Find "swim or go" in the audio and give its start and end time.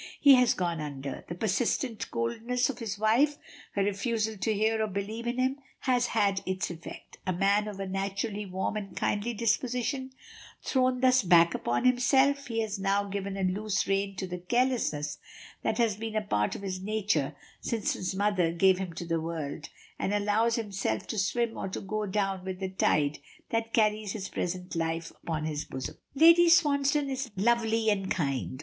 21.19-22.07